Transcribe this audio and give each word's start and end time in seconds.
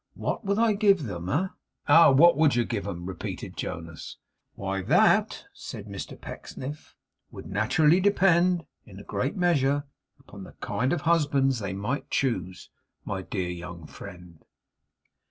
What 0.15 0.43
would 0.45 0.57
I 0.57 0.73
give 0.73 1.03
them? 1.03 1.29
Eh?' 1.29 1.49
'Ah! 1.87 2.09
what 2.09 2.35
would 2.35 2.55
you 2.55 2.65
give 2.65 2.87
'em?' 2.87 3.05
repeated 3.05 3.55
Jonas. 3.55 4.17
'Why, 4.55 4.81
that, 4.81 5.45
'said 5.53 5.85
Mr 5.85 6.19
Pecksniff, 6.19 6.95
'would 7.29 7.45
naturally 7.45 7.99
depend 7.99 8.65
in 8.83 8.99
a 8.99 9.03
great 9.03 9.35
measure 9.37 9.83
upon 10.19 10.43
the 10.43 10.53
kind 10.53 10.91
of 10.91 11.01
husbands 11.01 11.59
they 11.59 11.73
might 11.73 12.09
choose, 12.09 12.71
my 13.05 13.21
dear 13.21 13.49
young 13.51 13.85
friend. 13.85 14.43